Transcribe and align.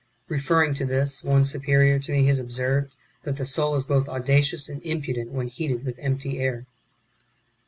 (Referring 0.29 0.73
to 0.73 0.83
this, 0.83 1.23
one 1.23 1.45
superior 1.45 1.99
to 1.99 2.11
me 2.11 2.25
has 2.25 2.39
observed, 2.39 2.91
that 3.21 3.37
the 3.37 3.45
soul 3.45 3.75
is 3.75 3.85
both 3.85 4.09
audacious 4.09 4.67
and 4.67 4.81
impudent 4.81 5.31
wdien 5.31 5.47
heated 5.51 5.85
with 5.85 5.99
empty 5.99 6.39
air.) 6.39 6.65